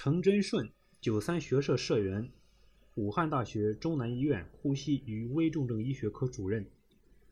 [0.00, 0.70] 程真顺，
[1.00, 2.30] 九三学社社员，
[2.94, 6.64] 武汉大学中南医院呼吸与危重症医学科主任，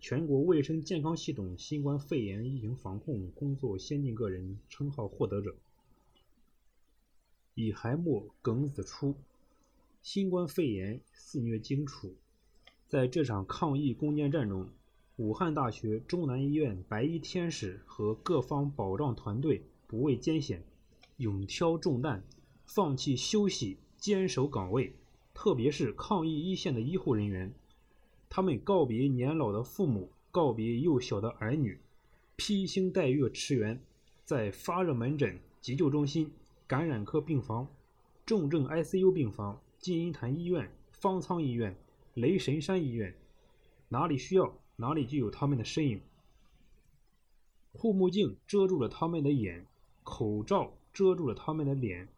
[0.00, 5.54] 全国卫生健康系统新冠肺炎疫情防控工作先进个人称号获得者。
[7.54, 9.14] 乙亥末庚子初，
[10.02, 12.16] 新冠肺炎肆虐荆楚，
[12.88, 14.68] 在这场抗疫攻坚战中，
[15.14, 20.64] 武汉大学中南医院白衣天使和各方保障团队不畏艰险，
[21.18, 22.24] 勇挑重担。
[22.66, 24.92] 放弃休息，坚守岗位，
[25.32, 27.54] 特别是抗疫一线的医护人员，
[28.28, 31.78] 他们告别年老的父母，告别幼小的儿女，
[32.34, 33.80] 披星戴月驰援，
[34.24, 36.30] 在发热门诊、急救中心、
[36.66, 37.66] 感染科病房、
[38.26, 41.74] 重症 ICU 病房、金银潭医院、方舱医院、
[42.14, 43.14] 雷神山医院，
[43.88, 46.00] 哪里需要，哪里就有他们的身影。
[47.72, 49.64] 护目镜遮住了他们的眼，
[50.02, 52.08] 口罩遮住了他们的脸。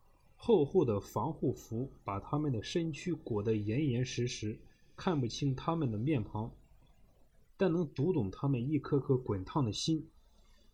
[0.40, 4.56] 厚厚的防护服把他们的身躯裹得严严实实，
[4.96, 6.50] 看不清他们的面庞，
[7.56, 10.06] 但能读懂他们一颗颗滚烫的心。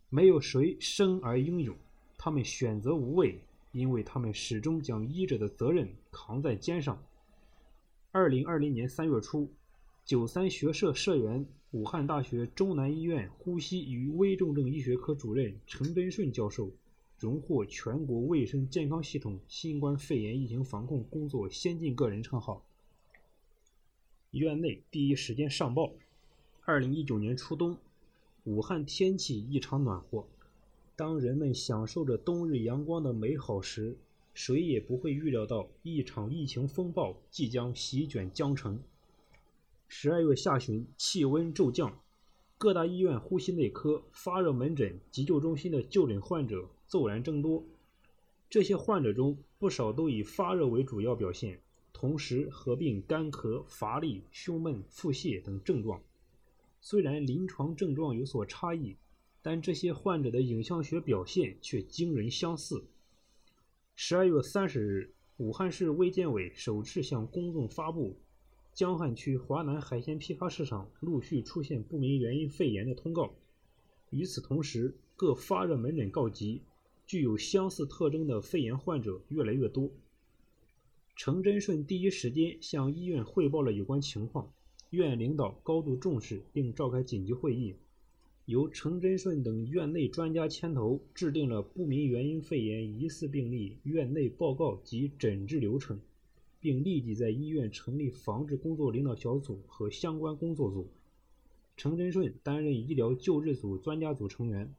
[0.09, 1.75] 没有谁生而英勇，
[2.15, 7.03] 他们选择无畏，因为他们始终将医者的责任扛在肩上。
[8.11, 9.49] 二零二零年三月初，
[10.05, 16.71] 九三学社社员、武汉大学中南医院呼吸与危重症医学科主任陈根顺教授。
[17.17, 22.65] 荣获全国卫生健康系统新冠肺炎疫情防控工作先进个人称号。
[24.31, 25.93] 院内第一时间上报：
[26.65, 27.77] 二零一九年初冬，
[28.43, 30.27] 武汉天气异常暖和。
[30.97, 33.97] 当人们享受着冬日阳光的美好时，
[34.33, 38.77] 谁也不会预料到一场疫情风暴即将席卷江城。
[39.87, 41.97] 十二月下旬，气温骤降。
[42.57, 47.65] 各大医院呼吸内科、发热门诊、急救中心的就诊患者骤然增多。
[48.49, 51.59] 这些患者中，不少都以发热为主要表现，
[51.91, 56.01] 同时合并干咳、乏力、胸闷、腹泻等症状。
[56.79, 58.95] 虽然临床症状有所差异，
[59.41, 62.85] 但这些患者的影像学表现却惊人相似。
[63.95, 68.15] 十二月三十日，武汉市卫健委首次向公众发布。
[68.75, 73.33] 江汉区华南海鲜批发市场陆续出现不明原因肺炎的通告。
[74.09, 76.61] 与此同时，各发热门诊告急，
[77.07, 79.89] 具有相似特征的肺炎患者越来越多。
[81.15, 84.51] 程真顺第一时间向医院汇报了有关情况，
[84.89, 87.75] 院领导高度重视，并召开紧急会议，
[88.43, 95.97] 由程真顺等院内专家牵头，制定了不明原因肺炎疑似病例院内报告及诊治流程。
[96.65, 100.87] 并立即在医院成立防治工作领导小组和相关工作组。
[101.77, 104.73] 程真顺担任医疗救治组专家组成员。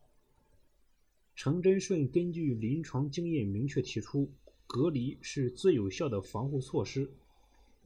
[1.36, 4.28] 程真顺根据临床经验明确提出，
[4.66, 7.08] 隔离是最有效的防护措施。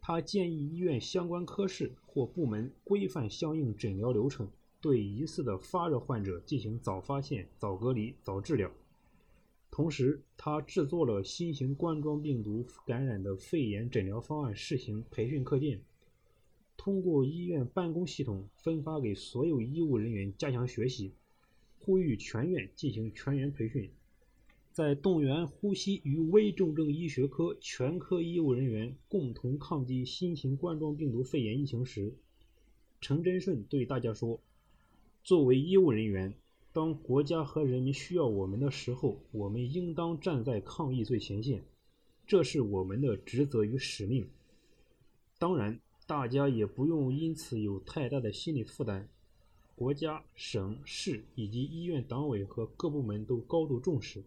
[0.01, 4.49] 他建议医院相关科室或部门规范相应诊疗流程，
[4.81, 8.73] 对疑似的发热患者进行早发现、早隔离、早治疗。
[9.71, 15.81] 同时，他制作了新型冠状病毒感染的肺炎诊疗方案试行培训课件，
[16.77, 21.13] 通过医院办公系统分发给所有医务人员加强学习，
[21.79, 23.91] 呼吁全院进行全员培训。
[24.73, 32.13] 在动员呼吸与危重症医学科全科医务人员共同抗击新型冠状病毒肺炎疫情时，
[33.01, 34.41] 程真顺对大家说
[35.23, 36.35] ：“作为医务人员。”
[36.73, 41.65] 当国家和人民需要我们的时候，我们应当站在抗疫最前线，
[42.27, 44.29] 这是我们的职责与使命。
[45.37, 49.09] 当然，大家也不用因此有太大的心理负担。
[49.75, 54.23] 国家、省市以及医院党委和各部门都高度重视，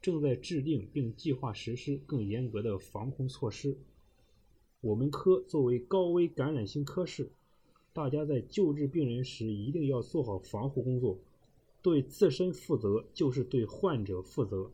[0.00, 3.76] 正在制定并计划实施更严格的防控措施。
[4.80, 7.32] 我们科作为高危感染性科室，
[7.92, 11.18] 大家在救治病人时一定要做好防护工作。
[11.88, 14.70] 对自身负责，就是对患者负责。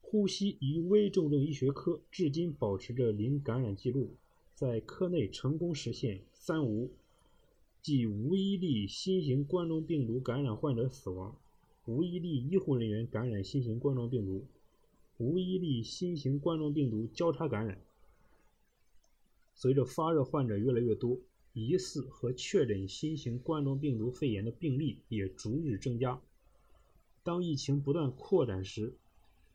[0.00, 4.16] 呼吸与危重症医学科至今保持着零感染记录，
[4.52, 6.90] 在科内成功实现“三无”，
[7.80, 11.36] 即无一例新型冠状病毒感染患者死亡，
[11.86, 14.44] 无一例医护人员感染新型冠状病毒，
[15.18, 17.80] 无一例新型冠状病毒交叉感染。
[19.54, 21.16] 随着发热患者越来越多。
[21.52, 26.20] 疑似和确诊新型冠状病毒肺炎的病例也逐日增加。
[27.22, 28.94] 当疫情不断扩展时，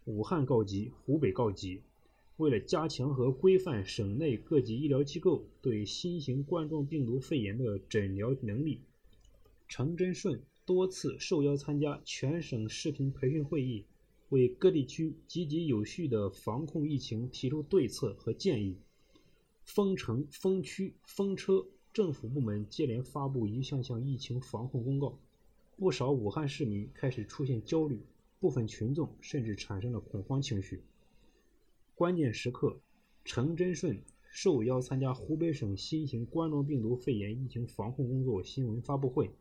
[0.06, 1.82] 武汉告急，湖北告急。
[2.38, 8.80] 为了加强和规范省内各级医疗机构对新型冠状病毒肺炎的诊疗能力，
[9.68, 13.86] 程真顺多次受邀参加全省视频培训会议，
[14.30, 18.78] 为各地区积极有序的防控疫情提出对策和建议。
[19.64, 21.66] 封城、封区、封车，
[21.98, 25.18] 政府部门接连发布一项项疫情防控公告，
[25.78, 28.00] 不少武汉市民开始出现焦虑，
[28.40, 30.84] 部分群众甚至产生了恐慌情绪。
[31.96, 32.78] 关键时刻，
[33.26, 34.00] 程真顺
[34.30, 39.32] 受邀参加湖北省新型冠状病毒肺炎疫情防控工作新闻发布会，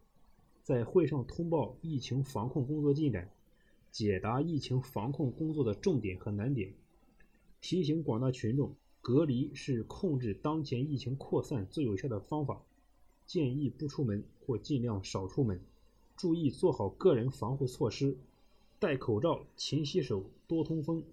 [0.62, 3.30] 在会上通报疫情防控工作进展，
[3.90, 6.72] 解答疫情防控工作的重点和难点，
[7.60, 8.74] 提醒广大群众。
[9.06, 12.60] 隔离是控制当前疫情扩散最有效的方法，
[13.24, 15.60] 建议不出门或尽量少出门，
[16.16, 18.18] 注意做好个人防护措施，
[18.80, 21.04] 戴口罩、勤洗手、多通风，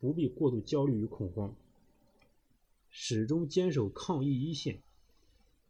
[0.00, 1.54] 不必过度焦虑与恐慌。
[2.88, 4.80] 始终坚守抗疫一线，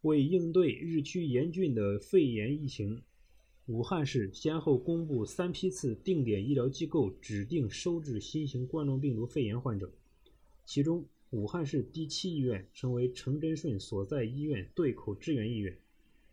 [0.03, 3.01] 为应对日趋严峻的肺炎疫情，
[3.65, 9.91] 武汉市先后公布三批次定点医疗机构指定收治新型冠状病毒肺炎患者，
[10.63, 11.03] 其中。
[11.33, 15.75] 武汉市第七医院成为程真顺所在医院对口支援医院，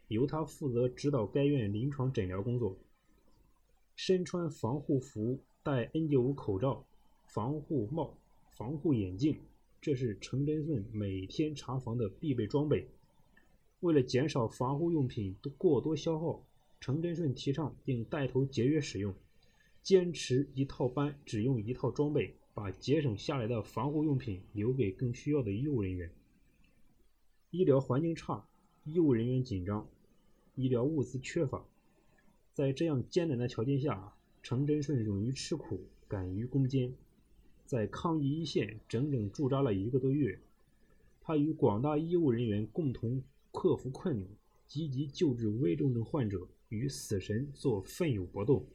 [0.08, 2.76] 由他负责指导该院临床诊疗工作。
[3.96, 6.84] 身穿防护服、戴 N95 口罩、
[7.24, 8.14] 防护帽、
[8.50, 9.38] 防护眼镜，
[9.80, 12.86] 这是程真顺每天查房的必备装备。
[13.80, 16.44] 为了减少防护用品过多消耗，
[16.78, 19.14] 程真顺提倡并带头节约使用，
[19.82, 22.34] 坚持一套班只用一套装备。
[22.60, 26.10] 把节省下来的防护用品留给更需要的医务人员。
[27.48, 28.46] 医疗环境差，
[28.84, 29.88] 医务人员紧张，
[30.56, 31.64] 医疗物资缺乏，
[32.52, 34.12] 在这样艰难的条件下，
[34.42, 36.92] 程真顺勇于吃苦，敢于攻坚，
[37.64, 40.38] 在抗疫一线整整驻扎了一个多月。
[41.22, 43.22] 他与广大医务人员共同
[43.52, 44.28] 克服困难，
[44.66, 48.66] 积极救治危重症患者，与死神做奋勇搏斗。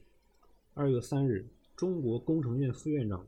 [0.74, 1.46] 二月三日，
[1.76, 3.24] 中国工程院副院长。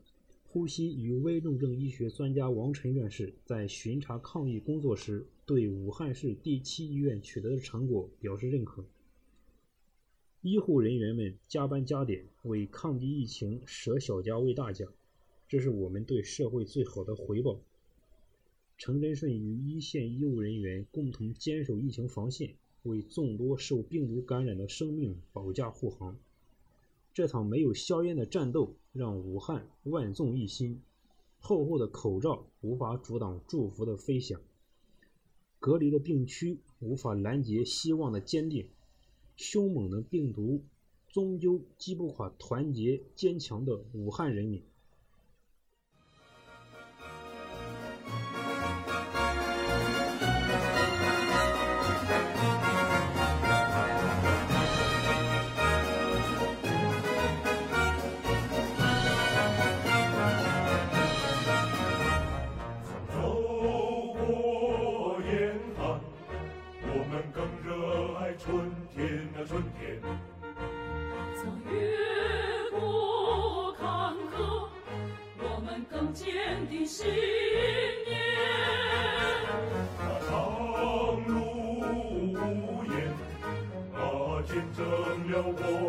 [0.51, 8.83] 呼吸与危重症医学专家王晨院士在巡查抗疫工作时，对武汉市第七医院取得的成果表示认可。
[10.41, 14.87] 医护人员们加班加点，为抗击疫情舍小家为大家，
[15.47, 17.61] 这是我们对社会最好的回报。
[18.75, 26.17] 程真顺与一线医务人员共同坚守疫情防线，为众多受病毒感染的生命保驾护航。
[27.19, 30.81] 这场没有硝烟的战斗，让武汉万众一心。
[31.37, 34.39] 厚厚的口罩无法阻挡祝福的飞翔，
[35.59, 38.69] 隔离的病区无法拦截希望的坚定。
[39.35, 40.63] 凶猛的病毒
[41.09, 44.63] 终究击不垮团结坚强的武汉人民。
[76.19, 78.19] 坚定信念
[79.97, 81.39] 那长路
[82.35, 82.93] 无言
[83.93, 84.83] 那见证
[85.31, 85.88] 了我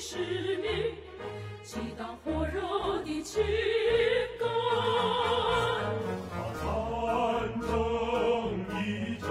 [0.00, 0.16] 使
[0.58, 0.94] 命，
[1.64, 3.42] 激荡火热的情
[4.38, 4.46] 感。
[6.30, 7.68] 把战争
[8.78, 9.26] 一争，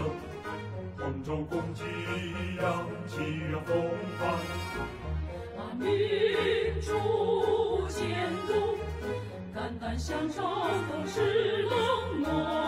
[0.97, 1.83] 同舟共济
[2.59, 3.15] 扬起
[3.49, 3.71] 了风
[4.19, 4.21] 帆。
[5.55, 5.87] 把民
[6.81, 8.77] 主监督，
[9.55, 12.66] 肝胆相照同是冷暖。